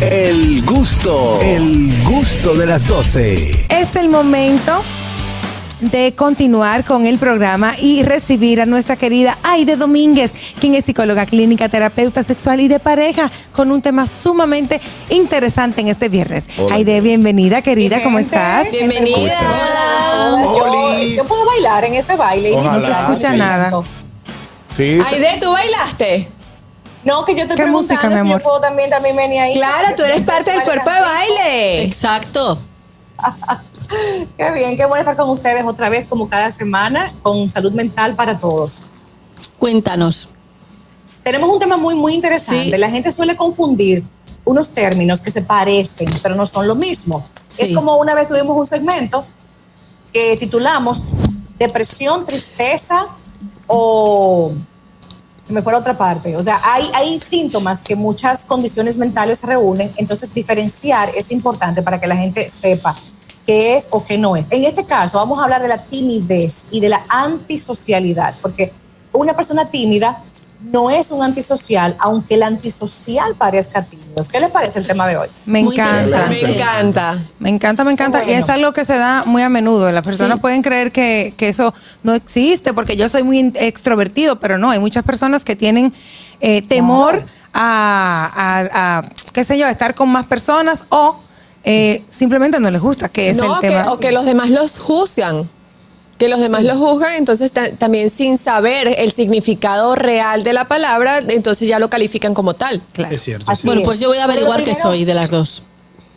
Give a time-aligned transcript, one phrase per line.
[0.00, 3.66] El gusto, el gusto de las 12.
[3.68, 4.82] Es el momento
[5.80, 11.26] de continuar con el programa y recibir a nuestra querida Aide Domínguez, quien es psicóloga
[11.26, 14.80] clínica, terapeuta sexual y de pareja, con un tema sumamente
[15.10, 16.48] interesante en este viernes.
[16.72, 18.70] Aide, bienvenida, querida, ¿cómo estás?
[18.72, 19.38] Bienvenida.
[20.42, 22.50] Yo, yo puedo bailar en ese baile.
[22.50, 23.36] y No se escucha Sí.
[23.38, 23.70] nada.
[24.76, 26.28] Sí, Aide, ¿tú bailaste?
[27.04, 29.54] No, que yo estoy ¿Qué música, preguntando mi si yo puedo también también venir ahí.
[29.54, 31.82] Claro, tú eres parte del cuerpo de baile.
[31.84, 32.58] Exacto.
[34.36, 38.14] Qué bien, qué bueno estar con ustedes otra vez como cada semana con salud mental
[38.14, 38.82] para todos.
[39.58, 40.30] Cuéntanos.
[41.22, 42.72] Tenemos un tema muy, muy interesante.
[42.72, 42.78] Sí.
[42.78, 44.02] La gente suele confundir
[44.44, 47.26] unos términos que se parecen, pero no son lo mismo.
[47.46, 47.64] Sí.
[47.64, 49.24] Es como una vez tuvimos un segmento
[50.12, 51.02] que titulamos
[51.58, 53.06] Depresión, Tristeza
[53.66, 54.52] o...
[55.44, 56.36] Se me fue la otra parte.
[56.36, 62.00] O sea, hay, hay síntomas que muchas condiciones mentales reúnen, entonces diferenciar es importante para
[62.00, 62.96] que la gente sepa
[63.46, 64.50] qué es o qué no es.
[64.50, 68.72] En este caso, vamos a hablar de la timidez y de la antisocialidad, porque
[69.12, 70.22] una persona tímida
[70.64, 74.04] no es un antisocial, aunque el antisocial parezca tímido.
[74.30, 75.28] ¿Qué les parece el tema de hoy?
[75.44, 76.26] Me Muy encanta.
[76.28, 77.18] Me encanta.
[77.38, 78.18] Me encanta, me encanta.
[78.18, 78.32] Bueno.
[78.32, 79.90] Y es algo que se da muy a menudo.
[79.92, 80.40] Las personas Sí.
[80.40, 84.70] pueden creer que, que eso no existe porque yo soy muy extrovertido, pero no.
[84.70, 85.92] Hay muchas personas que tienen
[86.40, 91.20] eh, temor a, a- a, qué sé yo, a estar con más personas o
[91.64, 93.92] eh, simplemente no les gusta, que es no, el que- tema.
[93.92, 95.48] o que los demás los juzgan.
[96.18, 100.68] Que los demás los juzgan, entonces ta- también sin saber el significado real de la
[100.68, 102.80] palabra, entonces ya lo califican como tal.
[102.92, 103.14] Claro.
[103.14, 103.50] Es cierto.
[103.50, 103.86] Así Bueno, es.
[103.86, 105.64] pues yo voy a averiguar qué soy de las dos.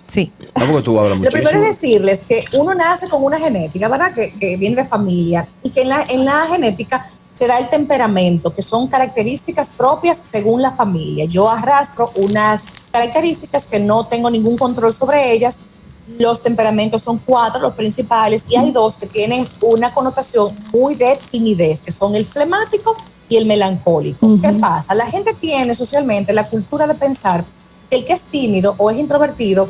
[0.08, 0.32] Sí.
[0.54, 4.14] Tampoco tú hablas Lo primero es decirles que uno nace con una genética, ¿verdad?
[4.14, 7.68] Que, que viene de familia y que en la, en la genética se da el
[7.70, 11.26] temperamento, que son características propias según la familia.
[11.26, 15.60] Yo arrastro unas características que no tengo ningún control sobre ellas.
[16.18, 21.18] Los temperamentos son cuatro, los principales, y hay dos que tienen una connotación muy de
[21.30, 22.96] timidez, que son el flemático
[23.30, 24.40] y el melancólico.
[24.42, 24.94] ¿Qué pasa?
[24.94, 27.44] La gente tiene socialmente la cultura de pensar
[27.90, 29.70] que el que es tímido o es introvertido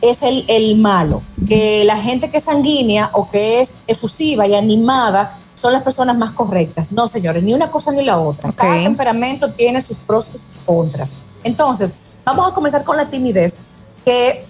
[0.00, 4.54] es el, el malo, que la gente que es sanguínea o que es efusiva y
[4.54, 6.92] animada son las personas más correctas.
[6.92, 8.52] No, señores, ni una cosa ni la otra.
[8.52, 11.22] Cada temperamento tiene sus pros y sus contras.
[11.42, 13.64] Entonces, vamos a comenzar con la timidez,
[14.04, 14.44] que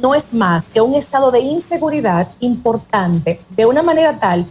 [0.00, 4.46] no es más que un estado de inseguridad importante de una manera tal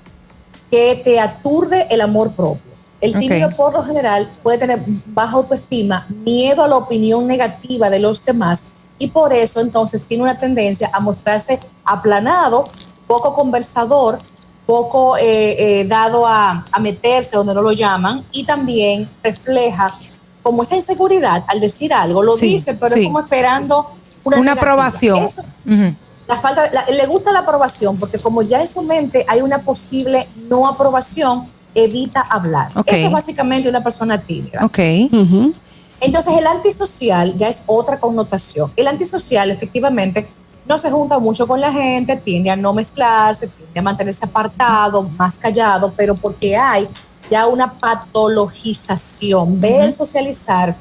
[0.70, 2.74] que te aturde el amor propio.
[3.02, 8.00] El tímido por lo general puede tener baja autoestima, miedo a la opinión negativa de
[8.00, 12.64] los demás y por eso entonces tiene una tendencia a mostrarse aplanado,
[13.06, 14.18] poco conversador,
[14.66, 19.94] poco eh, eh, dado a, a meterse donde no lo llaman y también refleja
[20.42, 23.02] como esa inseguridad al decir algo, lo Sí, dice, pero sí.
[23.02, 23.92] es como esperando
[24.26, 25.24] una, aprobación.
[25.26, 25.44] Eso-
[26.28, 29.60] la falta, la- le gusta la aprobación porque como ya en su mente hay una
[29.60, 32.72] posible no aprobación, evita hablar.
[32.76, 32.88] Ok.
[32.88, 34.66] Eso es básicamente una persona tímida.
[34.66, 34.80] Ok.
[35.12, 35.54] Ujú.
[36.02, 38.72] Entonces el antisocial ya es otra connotación.
[38.76, 40.28] El antisocial efectivamente
[40.68, 45.04] no se junta mucho con la gente, tiende a no mezclarse, tiende a mantenerse apartado,
[45.04, 46.88] más callado, pero porque hay
[47.30, 49.60] ya una patologización.
[49.62, 50.76] Ve el socializar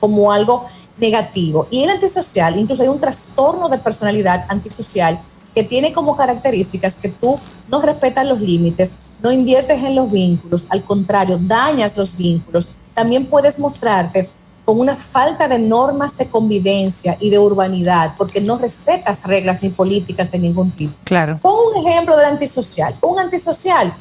[0.00, 0.66] como algo
[0.98, 1.66] negativo.
[1.70, 5.20] Y el antisocial, incluso hay un trastorno de personalidad antisocial
[5.54, 7.38] que tiene como características que tú
[7.68, 12.68] no respetas los límites, no inviertes en los vínculos, al contrario, dañas los vínculos.
[12.94, 14.30] También puedes mostrarte
[14.64, 19.70] con una falta de normas de convivencia y de urbanidad, porque no respetas reglas ni
[19.70, 20.92] políticas de ningún tipo.
[21.04, 21.38] Claro.
[21.40, 22.94] Pongo un ejemplo del antisocial.
[23.00, 23.94] Un antisocial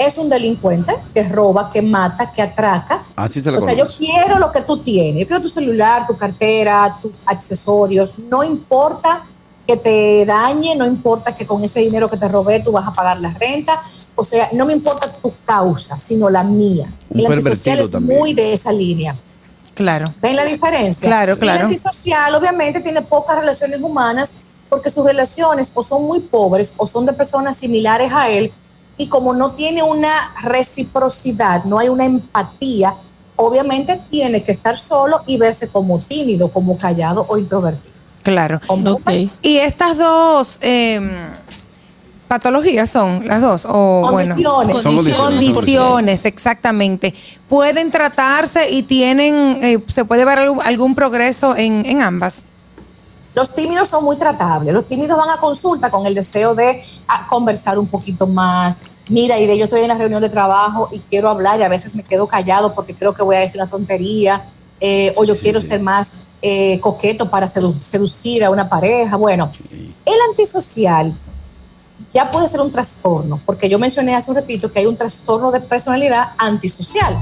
[0.00, 3.86] es un delincuente que roba, que mata, que atraca, Así se le o sea, yo
[3.86, 5.20] quiero lo que tú tienes.
[5.20, 8.18] Yo quiero tu celular, tu cartera, tus accesorios.
[8.18, 9.24] No importa
[9.66, 12.94] que te dañe, no importa que con ese dinero que te robé tú vas a
[12.94, 13.82] pagar la renta.
[14.16, 16.90] O sea, no me importa tu causa, sino la mía.
[17.10, 18.18] Un El antisocial es también.
[18.18, 19.14] muy de esa línea.
[19.74, 20.06] Claro.
[20.22, 21.06] ¿Ven la diferencia?
[21.06, 21.58] Claro, Y claro.
[21.58, 26.86] El antisocial obviamente tiene pocas relaciones humanas porque sus relaciones o son muy pobres o
[26.86, 28.50] son de personas similares a él
[29.00, 32.96] y como no tiene una reciprocidad, no hay una empatía,
[33.34, 37.94] obviamente tiene que estar solo y verse como tímido, como callado o introvertido.
[38.22, 38.60] Claro.
[38.66, 39.10] Ok.
[39.40, 41.00] Y estas dos eh,
[42.28, 44.82] patologías son las dos, o bueno, Condiciones.
[44.82, 45.16] Son condiciones.
[45.16, 47.14] condiciones, exactamente.
[47.48, 52.44] Pueden tratarse y tienen, eh, se puede ver algún, algún progreso en, en ambas.
[53.34, 54.74] Los tímidos son muy tratables.
[54.74, 58.80] Los tímidos van a consulta con el deseo de ah, conversar un poquito más.
[59.08, 61.68] Mira, y de yo estoy en la reunión de trabajo y quiero hablar y a
[61.68, 64.46] veces me quedo callado porque creo que voy a decir una tontería
[64.80, 65.68] eh, o yo sí, quiero sí.
[65.68, 69.16] ser más eh, coqueto para sedu- seducir a una pareja.
[69.16, 71.14] Bueno, el antisocial
[72.12, 75.52] ya puede ser un trastorno, porque yo mencioné hace un ratito que hay un trastorno
[75.52, 77.16] de personalidad antisocial,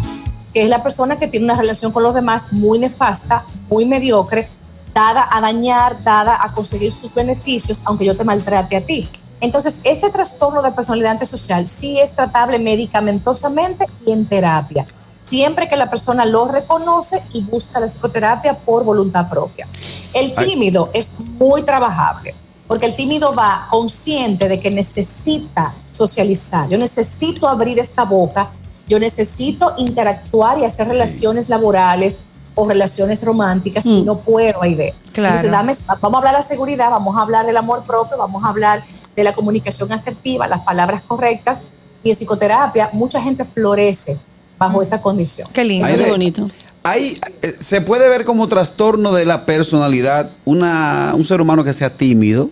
[0.54, 4.48] que es la persona que tiene una relación con los demás muy nefasta, muy mediocre,
[4.98, 9.08] dada a dañar, dada a conseguir sus beneficios, aunque yo te maltrate a ti.
[9.40, 14.86] Entonces, este trastorno de personalidad antisocial sí es tratable medicamentosamente y en terapia,
[15.24, 19.68] siempre que la persona lo reconoce y busca la psicoterapia por voluntad propia.
[20.12, 20.48] El Ay.
[20.48, 22.34] tímido es muy trabajable,
[22.66, 28.50] porque el tímido va consciente de que necesita socializar, yo necesito abrir esta boca,
[28.88, 32.18] yo necesito interactuar y hacer relaciones laborales
[32.60, 34.04] o relaciones románticas y Mm.
[34.04, 34.92] no puedo ahí ver.
[35.12, 35.36] Claro.
[35.36, 35.50] Entonces,
[35.86, 38.48] dame- vamos a hablar de la seguridad, vamos a hablar del amor propio, vamos a
[38.48, 38.82] hablar
[39.14, 41.62] de la comunicación asertiva, las palabras correctas
[42.02, 44.18] y en psicoterapia mucha gente florece
[44.58, 45.48] bajo esta condición.
[45.52, 45.86] Qué lindo.
[45.88, 46.46] Qué bonito.
[46.82, 51.72] Hay, eh, se puede ver como trastorno de la personalidad una, un ser humano que
[51.72, 52.50] sea tímido,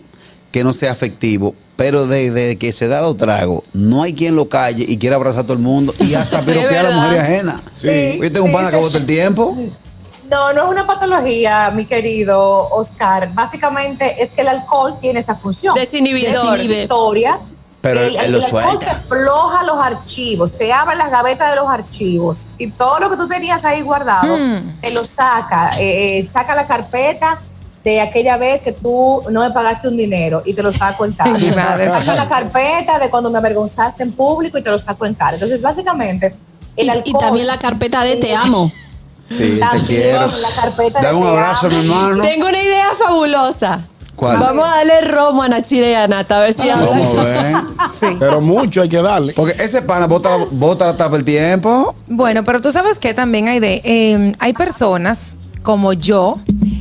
[0.51, 4.47] que no sea afectivo, pero desde que se da dos tragos, no hay quien lo
[4.47, 7.61] calle y quiera abrazar a todo el mundo y hasta piropear a la mujer ajena.
[7.81, 8.81] Sí, Yo tengo un sí, pana que sí.
[8.81, 9.57] bota el tiempo.
[10.29, 13.33] No, no es una patología, mi querido Oscar.
[13.33, 15.73] Básicamente es que el alcohol tiene esa función.
[15.75, 16.57] Desinhibidor.
[16.57, 17.39] Desinhibitoria.
[17.79, 18.79] Pero el, alcohol suelta.
[18.79, 23.17] te floja los archivos, te abre las gavetas de los archivos y todo lo que
[23.17, 24.81] tú tenías ahí guardado Mm.
[24.81, 27.39] te lo saca, eh, eh, saca la carpeta
[27.83, 31.13] de aquella vez que tú no me pagaste un dinero y te lo saco en
[31.13, 31.37] cara.
[32.03, 35.35] Saca la carpeta de cuando me avergonzaste en público y te lo saco en cara.
[35.35, 36.35] Entonces, básicamente,
[36.75, 37.13] el Y, alcohol...
[37.15, 38.71] y también la carpeta de te amo.
[39.29, 40.27] Sí, te quiero.
[41.01, 42.21] Dame un abrazo, mi hermano.
[42.21, 43.81] Tengo una idea fabulosa.
[44.15, 44.39] ¿Cuál?
[44.39, 46.89] Vamos a darle romo a Nachira y a Nata, a ver si hablan.
[46.89, 47.55] Vamos a ver.
[47.93, 48.07] Sí.
[48.19, 49.33] Pero mucho hay que darle.
[49.33, 51.95] Porque ese pana bota, bota la tapa el tiempo.
[52.07, 56.39] Bueno, pero tú sabes que también hay de eh, hay personas como yo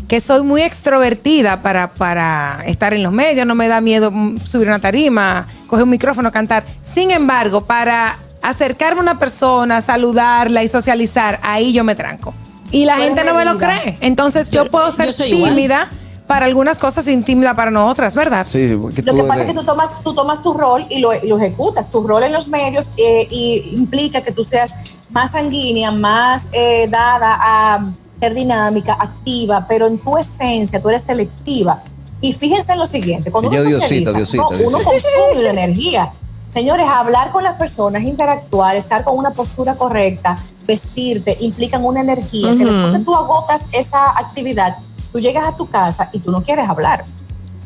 [0.08, 4.38] que soy muy extrovertida para, para estar en los medios, no me da miedo mm,
[4.38, 6.64] subir una tarima, coger un micrófono, cantar.
[6.82, 12.34] Sin embargo, para acercarme a una persona, saludarla y socializar, ahí yo me tranco.
[12.70, 13.96] Y la gente no me lo cree.
[14.00, 15.50] Entonces yo Yo- puedo yo ser igual.
[15.54, 15.88] tímida
[16.26, 18.44] para algunas cosas y tímida para no otras, ¿verdad?
[18.48, 20.98] Sí, porque Lo que pasa es eres- que tú tomas, tú tomas tu rol y
[20.98, 21.88] lo, y lo ejecutas.
[21.88, 24.72] Tu rol en los medios eh, y implica que tú seas
[25.10, 31.04] más sanguínea, más eh, dada a ser dinámica, activa, pero en tu esencia tú eres
[31.04, 31.82] selectiva.
[32.20, 36.10] Y fíjense en lo siguiente, cuando uno Diosito, socializa, Diosito, uno, consume la energía.
[36.56, 42.56] Señores, hablar con las personas, interactuar, estar con una postura correcta, vestirte, implican una energía
[42.56, 42.72] que Ujú.
[42.72, 44.78] después que tú agotas esa actividad,
[45.12, 47.04] tú llegas a tu casa y tú no quieres hablar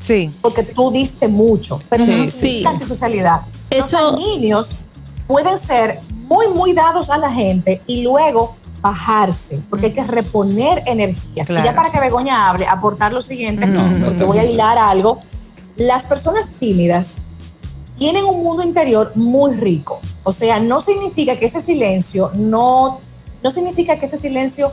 [0.00, 0.34] Sí.
[0.42, 2.64] porque tú diste mucho, pero Sí, no sí.
[2.66, 3.42] antisocialidad.
[3.70, 4.78] Eso- Los niños
[5.28, 10.82] pueden ser muy, muy dados a la gente y luego bajarse, porque hay que reponer
[10.86, 11.46] energías.
[11.46, 11.64] Claro.
[11.64, 13.68] Y ya para que Begoña hable, aportar lo siguiente,
[14.04, 15.20] porque voy a hilar algo.
[15.76, 17.18] Las personas tímidas
[18.00, 20.00] tienen un mundo interior muy rico.
[20.24, 22.98] O sea, no significa que ese silencio no,
[23.42, 24.72] no significa que ese silencio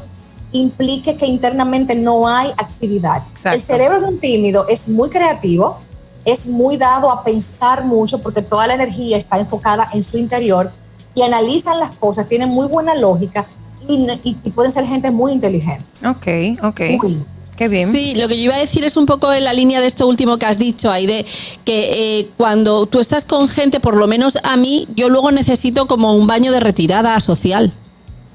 [0.54, 3.24] implique que internamente no hay actividad.
[3.32, 3.56] Exacto.
[3.58, 5.76] El cerebro de un tímido es muy creativo,
[6.24, 10.72] es muy dado a pensar mucho porque toda la energía está enfocada en su interior
[11.14, 13.46] y analizan las cosas, tienen muy buena lógica
[13.90, 15.84] y, y- y pueden ser gente muy inteligente.
[16.08, 16.80] Ok, ok.
[17.04, 17.26] Muy.
[17.58, 17.92] Qué bien.
[17.92, 20.08] Sí, lo que yo iba a decir es un poco en la línea de esto
[20.08, 21.26] último que has dicho, ahí de
[21.66, 25.88] que eh, cuando tú estás con gente, por lo menos a mí, yo luego necesito
[25.88, 27.74] como un baño de retirada social.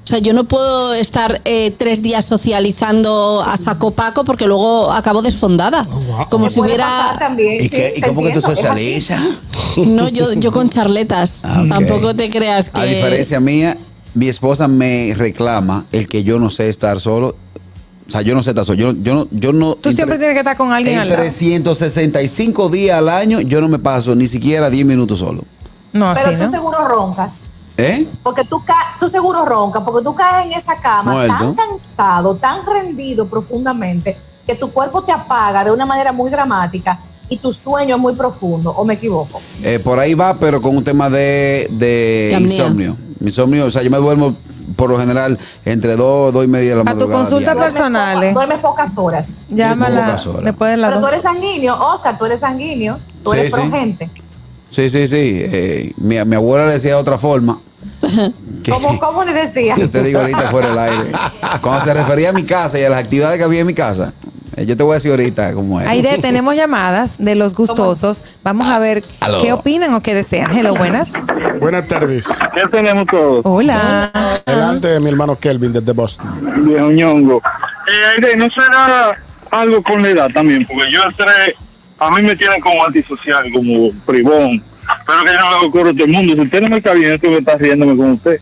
[0.03, 4.91] O sea, yo no puedo estar eh, tres días socializando a saco paco porque luego
[4.91, 5.87] acabo desfondada.
[6.29, 7.15] Como Me si hubiera...
[7.17, 9.21] también, ¿Y, sí, qué- y cómo que tú socializas?
[9.77, 11.41] No, yo, yo con charletas.
[11.45, 11.63] Ah.
[11.69, 12.81] Tampoco te creas que...
[12.81, 13.77] A diferencia mía,
[14.13, 17.35] mi esposa me reclama el que yo no sé estar solo.
[18.07, 18.73] O sea, yo no sé solo.
[18.73, 19.75] Yo, yo no, yo no.
[19.75, 21.21] Tú siempre tienes que estar con alguien En al lado.
[21.21, 25.43] 365 días al año, yo no me paso ni siquiera 10 minutos solo.
[25.93, 26.51] No, Pero así, tú ¿no?
[26.51, 27.41] seguro roncas.
[27.77, 28.05] ¿Eh?
[28.21, 28.61] Porque tú,
[28.99, 31.55] tú seguro roncas, porque tú caes en esa cama Muerto.
[31.55, 36.99] tan cansado, tan rendido profundamente, que tu cuerpo te apaga de una manera muy dramática
[37.29, 39.41] y tu sueño es muy profundo, ¿o me equivoco?
[39.63, 42.95] Eh, por ahí va, pero con un tema de, de insomnio.
[43.19, 44.35] Insomnio, o sea, yo me duermo
[44.75, 47.19] por lo general entre 2, 2 y media de la A tu madrugada.
[47.21, 47.69] consulta diaria.
[47.89, 49.41] Duermes Duermes pocas horas.
[49.49, 50.43] Llámala pocas horas.
[50.45, 51.11] después de las Pero tú dos.
[51.11, 53.59] eres sanguíneo, Oscar, tú eres sanguíneo, tú Sí, eres sí.
[53.61, 54.09] progente.
[54.69, 55.15] Sí, sí, sí.
[55.21, 57.59] Eh, mi, mi abuela le decía de otra forma.
[58.63, 59.75] que- ¿Cómo, ¿Cómo le decía?
[59.77, 61.11] Yo te digo ahorita fuera del aire.
[61.61, 64.13] Cuando se refería a mi casa y a las actividades que había en mi casa,
[64.22, 64.22] eh,
[64.57, 65.87] yo te voy a decir ahorita cómo es.
[65.87, 68.23] Aide, tenemos llamadas de los gustosos.
[68.43, 69.41] Vamos a ver Aló.
[69.41, 70.55] qué opinan o qué desean.
[70.55, 71.13] Hello, buenas.
[71.59, 72.27] Buenas tardes.
[72.53, 73.41] ¿Qué tenemos todos?
[73.43, 74.41] Hola.
[74.45, 76.65] Delante de mi hermano Kelvin desde Boston.
[76.65, 77.41] Viejo ñongo.
[77.87, 79.17] Eh, Aide, ¿no será
[79.51, 80.65] algo con la edad también?
[80.67, 81.55] Porque yo entré,
[81.99, 84.63] a mí me tienen como antisocial, como privón.
[85.05, 86.33] Pero que yo no le ocurre a todo el mundo.
[86.33, 88.39] Si usted no me está bien, esto me está riéndome con usted.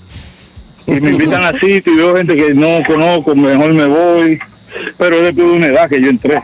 [0.88, 4.40] Y me invitan a sitio y veo gente que no conozco, mejor me voy.
[4.98, 6.42] Pero es después de una edad que yo entré.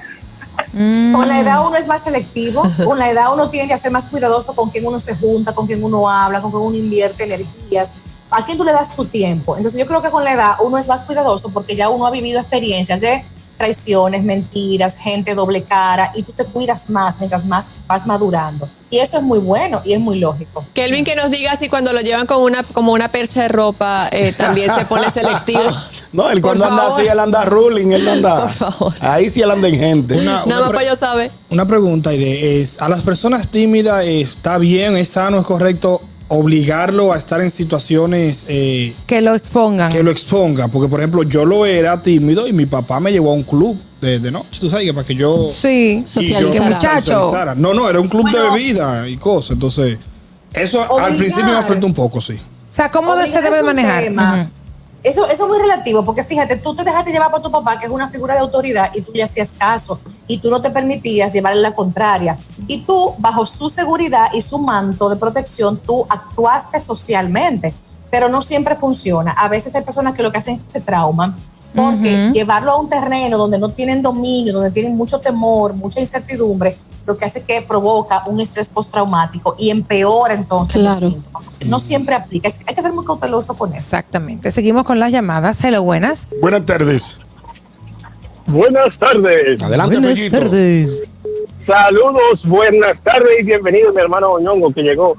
[0.71, 4.07] Con la edad uno es más selectivo, con la edad uno tiende a ser más
[4.09, 7.95] cuidadoso con quien uno se junta, con quien uno habla, con quien uno invierte energías,
[8.29, 9.55] a quién tú le das tu tiempo.
[9.55, 12.11] Entonces yo creo que con la edad uno es más cuidadoso porque ya uno ha
[12.11, 13.23] vivido experiencias de
[13.57, 18.69] traiciones, mentiras, gente doble cara y tú te cuidas más mientras más vas madurando.
[18.89, 20.63] Y eso es muy bueno y es muy lógico.
[20.73, 24.07] Kelvin que nos diga si cuando lo llevan con una como una percha de ropa
[24.11, 25.61] eh, también se pone selectivo.
[26.13, 28.43] No, él cuando anda así, él anda ruling, él anda.
[28.43, 28.93] Por favor.
[29.01, 30.13] Ahí sí él anda en gente.
[30.15, 31.31] Una, Nada una más para yo saber.
[31.49, 37.13] una pregunta, Aide, es, a las personas tímidas está bien, es sano, es correcto obligarlo
[37.13, 39.91] a estar en situaciones eh, Que lo expongan.
[39.91, 43.31] que lo exponga, porque por ejemplo yo lo era tímido y mi papá me llevó
[43.31, 45.99] a un club de, de noche, tú sabes que para que yo Sí.
[45.99, 46.51] y yo Socializar.
[46.51, 47.01] Que muchacho.
[47.05, 47.55] socializara.
[47.55, 48.43] No, no, era un club Bueno.
[48.43, 49.97] de bebida y cosas, entonces
[50.53, 52.33] eso al principio me afectó un poco, sí.
[52.33, 54.11] O sea, ¿cómo de- se debe manejar?
[55.03, 57.85] Eso, eso es muy relativo, porque fíjate, tú te dejaste llevar por tu papá, que
[57.85, 61.31] es una figura de autoridad, y tú le hacías caso, y tú no te permitías
[61.31, 62.37] llevarle la contraria.
[62.67, 67.73] Y tú, bajo su seguridad y su manto de protección, tú actuaste socialmente,
[68.09, 69.31] pero no siempre funciona.
[69.31, 71.35] A veces hay personas que lo que hacen es que se trauman,
[71.75, 76.75] porque llevarlo a un terreno donde no tienen dominio, donde tienen mucho temor, mucha incertidumbre,
[77.07, 81.09] lo que hace que provoca un estrés postraumático y empeora entonces los Claro.
[81.13, 81.45] síntomas.
[81.65, 83.77] No siempre aplica, hay que ser muy cauteloso con eso.
[83.77, 84.51] Exactamente.
[84.51, 85.63] Seguimos con las llamadas.
[85.63, 86.27] Hello, buenas.
[86.41, 87.17] Buenas tardes.
[88.45, 89.61] Buenas tardes.
[89.61, 90.37] Adelante, buenas Fellito.
[90.39, 91.05] tardes.
[91.65, 95.15] Saludos, buenas tardes y bienvenido mi hermano Oñongo que llegó.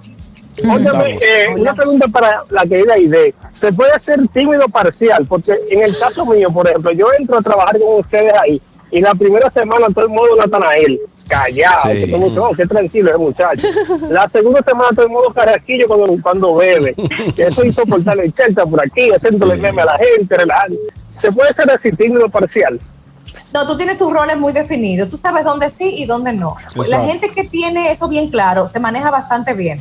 [0.65, 3.35] Óyeme, eh, una pregunta para la querida Aide.
[3.61, 5.25] ¿Se puede hacer tímido parcial?
[5.27, 9.01] Porque en el caso mío, por ejemplo, yo entro a trabajar con ustedes ahí y
[9.01, 11.89] la primera semana todo el mundo Natanael, callado, Sí.
[12.01, 13.67] que todo el mundo, "Oh, qué tranquilo ese muchacho.
[14.11, 16.95] La segunda semana todo el mundo carrasquillo cuando, cuando bebe.
[17.37, 20.77] Que eso hizo portarle el chelta por aquí, haciéndole meme a la gente, relajando.
[21.21, 22.81] ¿Se puede hacer así tímido parcial?
[23.53, 25.09] No, tú tienes tus roles muy definidos.
[25.09, 26.57] Tú sabes dónde sí y dónde no.
[26.89, 29.81] La gente que tiene eso bien claro se maneja bastante bien.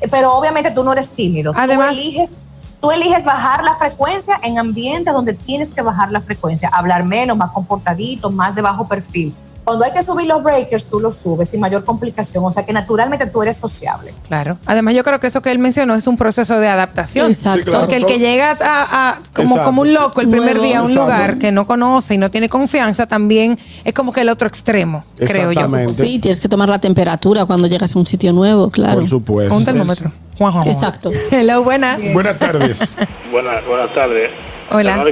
[0.00, 1.52] Eh, Pero obviamente tú no eres tímido.
[1.56, 2.38] Además- tú eliges,
[2.80, 6.68] tú eliges bajar la frecuencia en ambientes donde tienes que bajar la frecuencia.
[6.72, 9.34] Hablar menos, más comportadito, más de bajo perfil.
[9.66, 12.44] Cuando hay que subir los breakers, tú los subes sin mayor complicación.
[12.44, 14.14] O sea que naturalmente tú eres sociable.
[14.28, 14.58] Claro.
[14.64, 17.32] Además, yo creo que eso que él mencionó es un proceso de adaptación.
[17.32, 17.58] Exacto.
[17.64, 17.80] Sí, claro.
[17.80, 19.64] Porque el que llega a, a- como, Exacto.
[19.64, 20.62] como un loco el primer Nuevo.
[20.64, 21.10] día a un Exacto.
[21.12, 25.04] lugar que no conoce y no tiene confianza, también es como que el otro extremo,
[25.16, 25.66] creo yo.
[25.88, 29.00] Sí, tienes que tomar la temperatura cuando llegas a un sitio nuevo, claro.
[29.00, 29.52] Por supuesto.
[29.56, 30.12] Un termómetro.
[30.38, 30.74] Juan, Juan, Juan.
[30.74, 31.10] Exacto.
[31.32, 32.02] Hello, buenas.
[32.12, 32.94] Buenas tardes.
[33.32, 34.30] Buenas, buenas tardes.
[34.70, 35.02] Hola.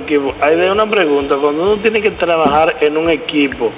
[0.42, 1.34] Hay de una pregunta.
[1.40, 3.70] Cuando uno tiene que trabajar en un equipo,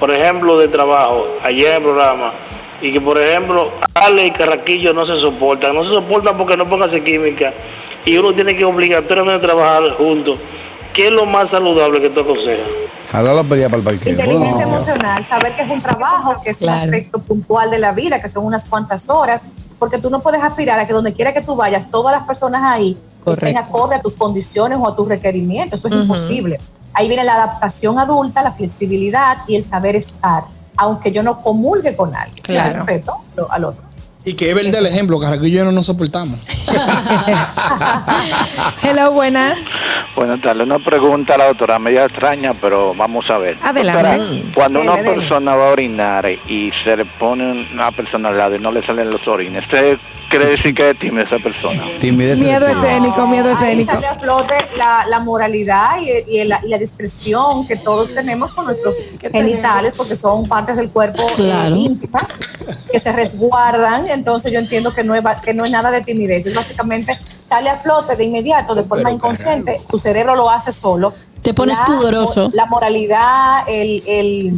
[0.00, 2.32] por ejemplo, de trabajo, ayer en el programa,
[2.82, 6.64] y que, por ejemplo, Ale y Carraquillo no se soportan, no se soportan porque no
[6.64, 7.52] póngase química,
[8.06, 10.38] y uno tiene que obligatoriamente trabajar juntos,
[10.94, 12.66] ¿qué es lo más saludable que tú aconsejas?
[13.10, 14.12] Jalar la pelea para el parqueo.
[14.12, 14.72] Inteligencia No.
[14.74, 16.84] emocional, saber que es un trabajo, que es un Claro.
[16.84, 19.46] aspecto puntual de la vida, que son unas cuantas horas,
[19.78, 22.62] porque tú no puedes aspirar a que donde quiera que tú vayas, todas las personas
[22.64, 25.78] ahí estén acorde a tus condiciones o a tus requerimientos.
[25.80, 26.58] Eso es imposible.
[26.92, 30.44] Ahí viene la adaptación adulta, la flexibilidad y el saber estar,
[30.76, 32.42] aunque yo no comulgue con alguien.
[32.42, 32.74] Claro.
[32.74, 33.82] Respeto al otro.
[34.24, 36.38] Y que es verdad el ejemplo, Carraquillo y yo no nos soportamos.
[38.82, 39.64] Hello, buenas.
[40.14, 40.64] Buenas tardes.
[40.64, 43.56] Una pregunta a la doctora, media extraña, pero vamos a ver.
[43.62, 44.18] Adelante.
[44.18, 48.36] Doctora, cuando una Dele, persona va a orinar y se le pone una persona al
[48.36, 49.96] lado y no le salen los orines, ¿usted
[50.30, 51.82] quiere decir que es tímida esa persona?
[52.00, 53.92] Timidez Miedo escénico, miedo Ahí escénico.
[53.92, 58.52] sale a flote la, la moralidad y, y la, y la discreción que todos tenemos
[58.52, 61.76] con nuestros genitales, porque son partes del cuerpo eh, Claro.
[61.76, 62.24] íntimas
[62.90, 64.08] que se resguardan.
[64.08, 67.18] Entonces yo entiendo que no, es, que no es nada de timidez, es básicamente
[67.48, 71.12] sale a flote de inmediato, de forma inconsciente, tu cerebro lo hace solo.
[71.42, 72.50] Te pones pudoroso.
[72.54, 74.52] La moralidad, el, el,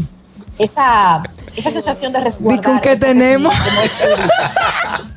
[0.59, 1.23] esa,
[1.57, 2.65] esa sensación de resguardar.
[2.65, 3.55] con qué tenemos?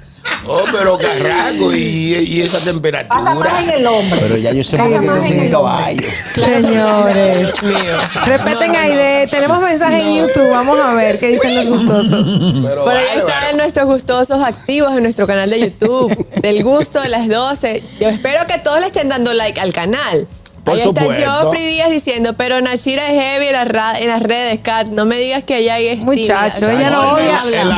[0.47, 3.73] Oh, pero carraco y, y esa Pasa más en temperatura.
[3.75, 4.19] el hombre.
[4.21, 6.07] Pero ya yo sé por qué te en dicen el caballo.
[6.33, 7.37] Señores.
[7.39, 7.97] Dios mío.
[8.25, 9.27] Respeten a Aide.
[9.27, 10.49] Tenemos mensajes en YouTube.
[10.49, 12.27] Vamos a ver qué dicen los gustosos.
[12.83, 16.15] Por ahí están nuestros gustosos activos en nuestro canal de YouTube.
[16.41, 17.83] Del gusto de las 12.
[17.99, 20.27] Yo espero que todos le estén dando like al canal.
[20.65, 21.13] Por ahí supuesto.
[21.13, 24.87] está Joffrey Díaz diciendo, pero Nachira es heavy en, las en las redes, Kat.
[24.87, 26.73] No me digas que ella es Muchacho, tímida.
[26.79, 27.11] ella No, nos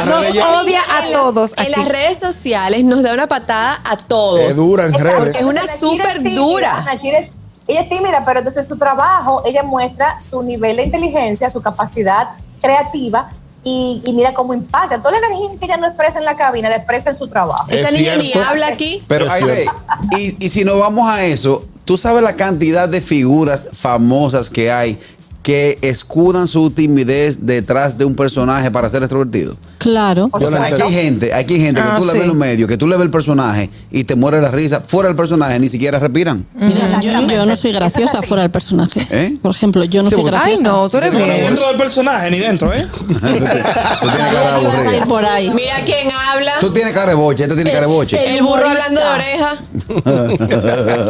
[0.05, 1.71] no odia, nos odia a todos En aquí.
[1.71, 4.39] las redes sociales nos da una patada a todos.
[4.39, 5.19] Es dura en Exacto.
[5.25, 5.35] redes.
[5.35, 6.81] Es una súper dura.
[6.85, 7.29] Nachira es,
[7.67, 12.29] ella es tímida, pero entonces su trabajo, ella muestra su nivel de inteligencia, su capacidad
[12.61, 13.29] creativa
[13.63, 15.01] y, y mira cómo impacta.
[15.01, 17.65] Toda la energía que ella no expresa en la cabina, la expresa en su trabajo.
[17.69, 19.03] Esa Es niña ni habla aquí.
[19.09, 19.73] Pero cierto.
[20.17, 24.69] y, y si nos vamos a eso, tú sabes la cantidad de figuras famosas que
[24.69, 24.99] hay
[25.41, 29.55] que escudan su timidez detrás de un personaje para ser extrovertido.
[29.77, 30.27] Claro.
[30.29, 32.17] Por O sea, aquí hay gente, aquí hay gente Ah, que tú la sí.
[32.17, 34.81] ves en los medios, que tú le ves el personaje y te muere la risa.
[34.81, 36.45] Fuera del personaje ni siquiera respiran.
[36.55, 39.05] Mira, yo, yo no soy graciosa fuera del personaje.
[39.11, 39.35] ¿Eh?
[39.41, 40.57] Por ejemplo, yo no Sí, soy graciosa.
[40.57, 41.27] Ay, no, tú eres bien.
[41.27, 42.87] dentro del personaje, ni dentro, ¿eh?
[42.97, 45.49] tú, tienes cara de por ahí.
[45.51, 46.53] Mira quién habla.
[46.59, 48.35] Tú tienes cara de boche, este tiene cara de boche.
[48.37, 49.55] El burro hablando de oreja.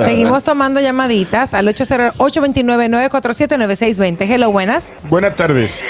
[0.06, 4.18] Seguimos tomando llamaditas al 808-29-947-9620.
[4.30, 4.94] Hello, buenas.
[5.10, 5.82] Buenas tardes.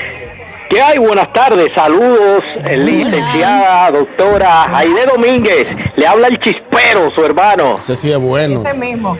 [0.70, 0.98] ¿Qué hay?
[0.98, 5.70] Buenas tardes, saludos, licenciada, doctora Aide Domínguez.
[5.96, 7.78] Le habla el chispero, su hermano.
[7.80, 8.60] Ese sí es bueno.
[8.60, 9.18] Ese mismo.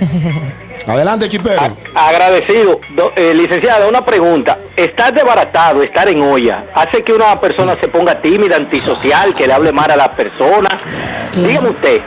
[0.86, 1.76] Adelante, chipero.
[1.94, 2.80] Agradecido.
[2.94, 4.58] Do- eh, licenciada, una pregunta.
[4.76, 9.52] Estar desbaratado, estar en olla, hace que una persona se ponga tímida, antisocial, que le
[9.52, 10.82] hable mal a las personas.
[11.34, 12.00] Dígame usted,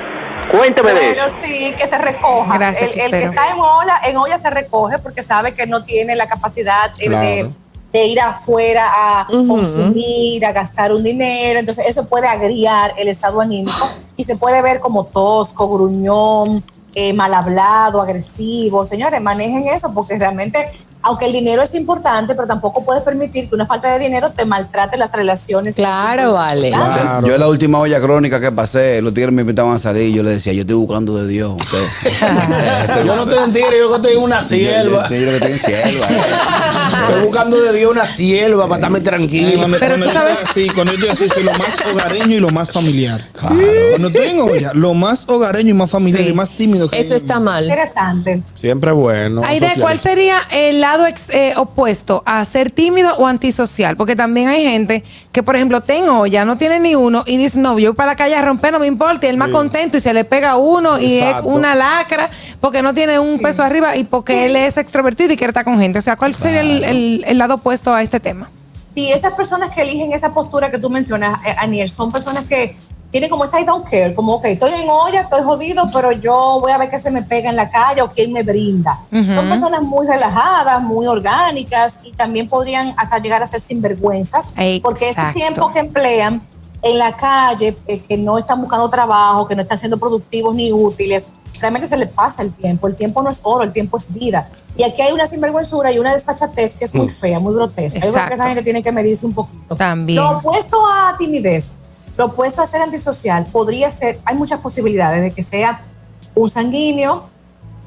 [0.52, 1.38] cuénteme de Pero eso.
[1.44, 2.58] sí, que se recoja.
[2.58, 3.30] Gracias, el, el que Chispero.
[3.32, 7.10] está en olla, en olla se recoge porque sabe que no tiene la capacidad eh,
[7.10, 7.50] de.
[7.94, 11.60] De ir afuera a consumir, a gastar un dinero.
[11.60, 16.64] Entonces, eso puede agriar el estado anímico y se puede ver como tosco, gruñón,
[16.96, 18.86] eh, mal hablado, agresivo.
[18.88, 20.72] Señores, manejen eso porque realmente.
[21.04, 24.46] Aunque el dinero es importante, pero tampoco puedes permitir que una falta de dinero te
[24.46, 25.76] maltrate las relaciones.
[25.76, 26.70] Claro, vale.
[26.70, 27.28] Claro.
[27.28, 30.14] Yo en la última olla crónica que pasé, los tigres me invitaban a salir y
[30.14, 31.54] yo les decía, yo estoy buscando de Dios.
[31.60, 31.84] Usted.
[33.06, 35.08] Yo no te entiendo, yo lo que estoy en una sierva.
[35.08, 36.08] Sí, yo lo que estoy en sierva.
[36.10, 36.22] eh.
[37.08, 39.58] Estoy buscando de Dios una sierva para estarme tranquilo.
[39.58, 41.76] cuando, Pero cuando tú yo sabes- estoy así, cuando yo estoy así, soy lo más
[41.92, 43.22] hogareño y lo más familiar.
[43.38, 46.30] Cuando estoy en olla, lo más hogareño y más familiar Sí.
[46.30, 47.18] y más tímido que Eso hay.
[47.20, 47.64] está mal.
[47.66, 48.42] Interesante.
[48.56, 49.42] Siempre bueno.
[49.46, 53.98] Aide, ¿cuál sería el lado ex- eh, opuesto a ser tímido o antisocial?
[53.98, 57.60] Porque también hay gente que, por ejemplo, tengo ya no tiene ni uno y dice,
[57.60, 59.98] no, yo voy para la calle a romper, no me importa, y él más contento
[59.98, 62.30] y se le pega uno y es una lacra
[62.62, 65.80] porque no tiene un peso arriba y porque él es extrovertido y quiere estar con
[65.80, 66.00] gente.
[66.00, 68.50] O sea, ¿cuál sería el, el- el lado opuesto a este tema?
[68.94, 72.76] Sí, esas personas que eligen esa postura que tú mencionas, eh, Aniel, son personas que
[73.14, 76.58] tienen como esa I don't care, como, ok, estoy en olla, estoy jodido, pero yo
[76.60, 79.02] voy a ver qué se me pega en la calle o quién me brinda.
[79.12, 79.32] Ujú.
[79.32, 84.50] Son personas muy relajadas, muy orgánicas y también podrían hasta llegar a ser sinvergüenzas,
[84.82, 85.38] porque ese Exacto.
[85.38, 86.42] tiempo que emplean
[86.82, 90.72] en la calle, eh, que no están buscando trabajo, que no están siendo productivos ni
[90.72, 91.30] útiles,
[91.62, 92.88] realmente se les pasa el tiempo.
[92.88, 94.50] El tiempo no es oro, el tiempo es vida.
[94.76, 98.00] Y aquí hay una sinvergüenzura y una desfachatez que es muy fea, muy grotesca.
[98.00, 98.34] Yo creo que Exacto.
[98.34, 99.76] esa gente tiene que medirse un poquito.
[99.76, 100.20] También.
[100.20, 101.78] Lo opuesto a timidez,
[102.18, 105.82] lo opuesto a ser antisocial, podría ser, hay muchas posibilidades de que sea
[106.36, 107.26] un sanguíneo,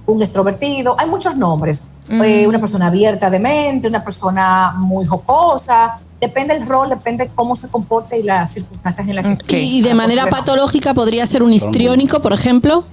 [0.07, 1.85] un extrovertido, hay muchos nombres.
[2.09, 2.23] Mm.
[2.23, 5.99] Eh, una persona abierta de mente, una persona muy jocosa.
[6.21, 9.53] Depende del rol, depende cómo se comporte y las circunstancias en las que Ok.
[9.53, 12.85] Y de manera patológica podría ser un histriónico, por ejemplo.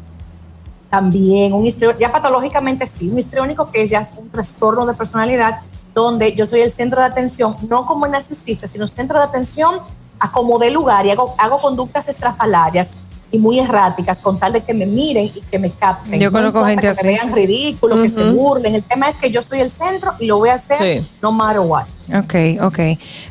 [0.90, 5.62] También, un histriónico, ya patológicamente sí, un histriónico que ya es un trastorno de personalidad
[5.94, 9.80] donde yo soy el centro de atención, no como el narcisista, sino centro de atención
[10.20, 12.92] a como de lugar y hago, hago conductas estrafalarias
[13.34, 16.20] y muy erráticas con tal de que me miren y que me capten.
[16.22, 17.06] Yo No conozco importa gente que así.
[17.08, 18.76] me vean ridículo, que se burlen.
[18.76, 21.08] El tema es que yo soy el centro y lo voy a hacer Sí.
[21.22, 21.86] no matter what.
[22.14, 22.80] Ok, ok.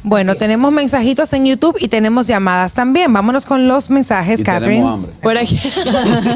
[0.03, 3.13] Bueno, tenemos mensajitos en YouTube y tenemos llamadas también.
[3.13, 4.75] Vámonos con los mensajes, Y Catherine.
[4.77, 5.13] tenemos hambre.
[5.23, 5.59] Por aquí.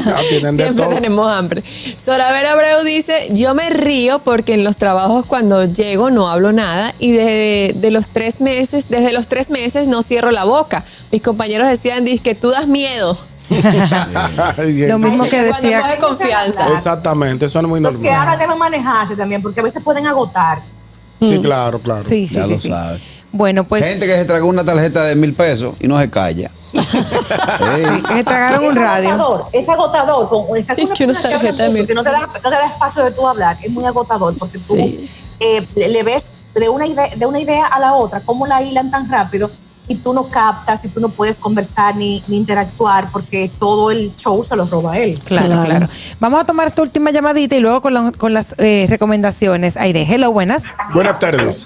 [0.07, 0.21] Ah,
[0.55, 1.65] Siempre tenemos hambre.
[1.97, 6.95] Soraber Abreu dice, yo me río porque en los trabajos cuando llego no hablo nada
[6.99, 10.85] y de, de los tres meses, desde los tres meses no cierro la boca.
[11.11, 13.17] Mis compañeros decían, dice que tú das miedo.
[14.89, 15.81] Lo mismo que Cuando decía.
[15.83, 16.69] coge confianza.
[16.75, 18.21] Exactamente, eso no es muy Los que normal.
[18.29, 20.61] ahora deben manejarse también, porque a veces pueden agotar.
[21.21, 22.03] Sí, claro, claro.
[22.03, 22.69] Sí, sí, Ya sí, lo sí.
[22.69, 23.01] sabe.
[23.33, 26.51] Bueno, pues Gente que se tragó una tarjeta de mil pesos y no se calla.
[26.77, 28.03] Sí.
[28.09, 29.09] que se tragaron un es radio.
[29.11, 30.29] Agotador, es agotador.
[30.29, 31.15] Con, Es una que que mucho, que
[31.95, 33.59] no te, da, no te da espacio de tú hablar.
[33.63, 34.77] Es muy agotador porque tú
[35.41, 38.63] eh, le le ves de una, idea, de una idea a la otra, cómo la
[38.63, 39.51] hilan tan rápido
[39.89, 44.15] y tú no captas y tú no puedes conversar ni, ni interactuar porque todo el
[44.17, 45.19] show se lo roba él.
[45.25, 45.89] Claro, claro, Claro.
[46.19, 49.77] Vamos a tomar esta última llamadita y luego con, la- con las eh, recomendaciones.
[49.77, 50.75] Aide, hello, buenas.
[50.93, 51.65] Buenas tardes.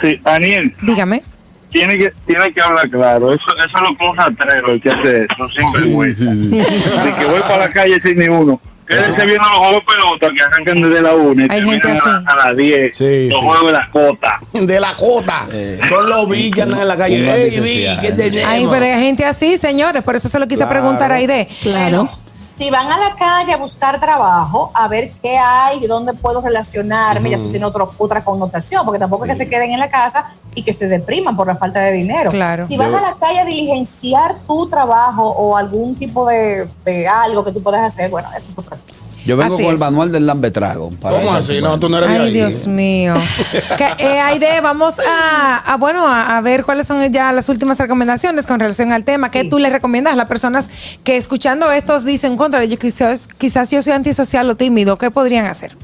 [0.00, 1.22] Sí, Aniel, Dígame.
[1.70, 3.32] tiene que, tiene que hablar claro.
[3.32, 6.24] Eso, eso es lo que un ratrero el que hace eso, sin vergüenza.
[6.24, 8.60] Que voy para la calle sin ni uno.
[8.90, 12.08] Quédense viendo los juegos de pelota que arrancan desde la 1 y Hay gente terminan
[12.16, 12.24] así.
[12.26, 12.96] a, a las 10.
[12.98, 13.44] Sí, los sí.
[13.46, 14.40] juegos de la cota.
[14.52, 15.46] De la cota.
[15.88, 17.24] Son los vi que andan en la calle.
[17.26, 18.00] mal Ey, vi, licenciado.
[18.02, 18.50] ¿qué tenemos?
[18.50, 20.02] Ay, pero hay gente así, señores.
[20.02, 20.70] Por eso se lo quise Claro.
[20.72, 21.48] preguntar a Aide.
[21.62, 22.10] Claro.
[22.40, 27.30] Si van a la calle a buscar trabajo, a ver qué hay, dónde puedo relacionarme,
[27.30, 30.32] ya eso tiene otro, otra connotación, porque tampoco es que se queden en la casa
[30.54, 32.30] y que se depriman por la falta de dinero.
[32.30, 32.64] Claro.
[32.64, 37.44] Si van a la calle a diligenciar tu trabajo o algún tipo de, de algo
[37.44, 39.09] que tú puedas hacer, bueno, eso es otra cosa.
[39.30, 39.80] Yo vengo Así con es.
[39.80, 40.90] el manual del lambetrago.
[41.00, 41.60] para ¿Cómo así?
[41.60, 42.32] No, tú no eres de Ay, ahí.
[42.32, 43.14] Dios mío.
[43.78, 47.78] Que, eh, Aide, vamos a, a, bueno, a, a ver cuáles son ya las últimas
[47.78, 49.30] recomendaciones con relación al tema.
[49.30, 50.68] ¿Qué tú le recomiendas a las personas
[51.04, 54.98] que escuchando estos dicen contra yo quizás, quizás yo soy antisocial o tímido?
[54.98, 55.76] ¿Qué podrían hacer?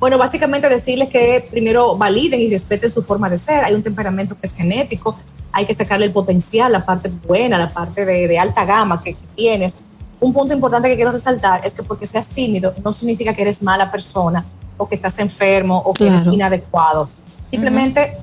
[0.00, 3.64] Bueno, básicamente decirles que primero validen y respeten su forma de ser.
[3.64, 5.18] Hay un temperamento que es genético,
[5.52, 9.12] hay que sacarle el potencial, la parte buena, la parte de, de alta gama que,
[9.12, 9.76] que tienes.
[10.20, 13.62] Un punto importante que quiero resaltar es que porque seas tímido no significa que eres
[13.62, 14.44] mala persona
[14.76, 16.32] o que estás enfermo o que eres Claro.
[16.34, 17.08] inadecuado.
[17.48, 18.18] Simplemente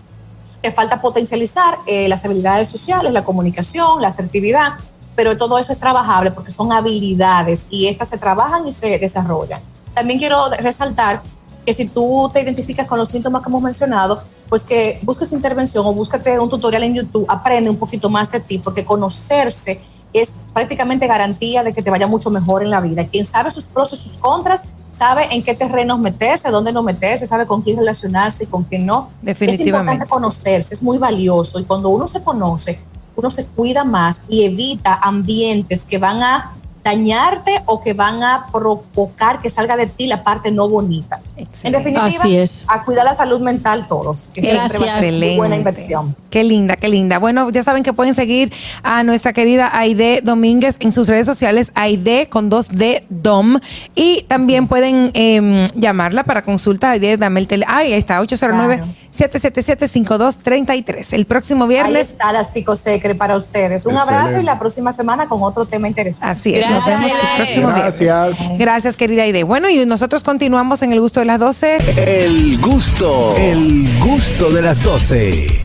[0.61, 4.73] te falta potencializar eh, las habilidades sociales, la comunicación, la asertividad,
[5.15, 9.61] pero todo eso es trabajable porque son habilidades y estas se trabajan y se desarrollan.
[9.93, 11.21] También quiero resaltar
[11.65, 15.85] que si tú te identificas con los síntomas que hemos mencionado, pues que busques intervención
[15.85, 19.81] o búscate un tutorial en YouTube, aprende un poquito más de ti, porque conocerse
[20.15, 23.05] es prácticamente garantía de que te vaya mucho mejor en la vida.
[23.05, 27.27] Quien sabe sus pros y sus contras, sabe en qué terrenos meterse, dónde no meterse,
[27.27, 29.09] sabe con quién relacionarse y con quién no.
[29.19, 29.69] Es Definitivamente.
[29.69, 32.79] importante conocerse, es muy valioso y cuando uno se conoce,
[33.15, 38.47] uno se cuida más y evita ambientes que van a dañarte o que van a
[38.53, 41.19] provocar que salga de ti la parte no bonita.
[41.63, 42.65] En definitiva, Así es.
[42.67, 46.15] a cuidar la salud mental todos, que siempre va a ser buena inversión.
[46.29, 47.17] Qué linda, qué linda.
[47.19, 48.51] Bueno, ya saben que pueden seguir
[48.83, 53.59] a nuestra querida Aide Domínguez en sus redes sociales, Aide con dos D Dom.
[53.95, 56.91] Y también pueden eh, llamarla para consulta.
[56.91, 57.65] Aide, dame el tele.
[57.67, 61.13] Ay, ahí está, 809-777-5233.
[61.13, 62.09] El próximo Ahí viernes.
[62.11, 63.85] está la psicosecre para ustedes.
[63.85, 64.15] Un Excelente.
[64.15, 66.31] abrazo y la próxima semana con otro tema interesante.
[66.31, 67.99] Así es, nos vemos el próximo viernes.
[67.99, 68.57] Gracias.
[68.57, 69.43] Gracias, querida Aide.
[69.43, 71.77] Bueno, y nosotros continuamos en el gusto de las 12.
[72.23, 75.63] El gusto, el gusto de las 12.